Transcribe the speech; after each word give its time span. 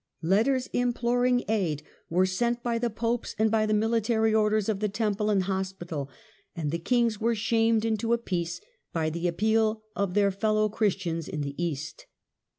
Letters 0.23 0.65
imploring 0.73 1.43
aid 1.47 1.83
were 2.09 2.25
sent 2.25 2.63
by 2.63 2.79
the 2.79 2.89
popes 2.89 3.35
and 3.37 3.51
by 3.51 3.67
the 3.67 3.73
Mili 3.75 4.01
tary 4.01 4.33
Orders 4.33 4.67
of 4.67 4.79
the 4.79 4.89
Temple 4.89 5.29
and 5.29 5.43
Hospital; 5.43 6.09
and 6.55 6.71
the 6.71 6.79
kings 6.79 7.21
were 7.21 7.35
shamed 7.35 7.85
into 7.85 8.11
a 8.11 8.17
peace 8.17 8.59
by 8.93 9.11
the 9.11 9.27
appeal 9.27 9.83
of 9.95 10.15
their 10.15 10.31
fellow 10.31 10.69
Christians 10.69 11.27
in 11.27 11.41
the 11.41 11.53
East. 11.63 12.07